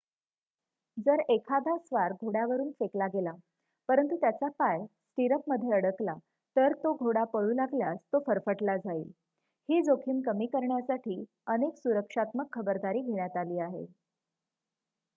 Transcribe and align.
जर 0.97 1.19
एखादा 1.29 1.75
स्वार 1.79 2.13
घोड्यावरुन 2.13 2.71
फेकला 2.79 3.07
गेला 3.07 3.31
परंतु 3.89 4.15
त्याचा 4.15 4.47
पाय 4.59 4.79
स्टिरअपमध्ये 4.79 5.73
अडकला 5.73 6.13
तर 6.55 6.73
तो 6.83 6.93
घोडा 6.95 7.23
पळू 7.33 7.53
लागल्यास 7.53 7.97
तो 8.13 8.19
फरफटला 8.27 8.77
जाईल 8.77 9.07
ही 9.69 9.81
जोखीम 9.83 10.21
कमी 10.21 10.45
करण्यासाठी 10.47 11.23
अनेक 11.47 11.77
सुरक्षात्मक 11.77 12.53
खबरदारी 12.53 13.01
घेण्यात 13.01 13.37
आली 13.37 13.59
आहे 13.59 13.85